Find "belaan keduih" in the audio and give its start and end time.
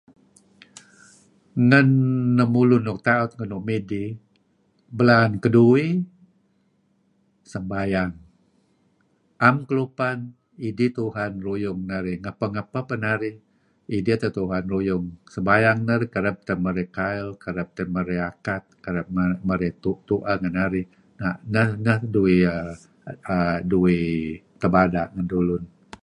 4.97-5.89